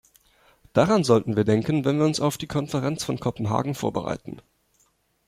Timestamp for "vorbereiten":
3.75-4.41